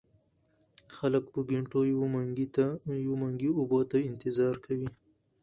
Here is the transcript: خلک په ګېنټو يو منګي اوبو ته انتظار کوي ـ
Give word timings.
خلک 0.95 1.23
په 1.33 1.39
ګېنټو 1.49 1.81
يو 3.05 3.13
منګي 3.21 3.49
اوبو 3.57 3.79
ته 3.91 3.97
انتظار 4.09 4.55
کوي 4.65 4.89
ـ 4.91 4.95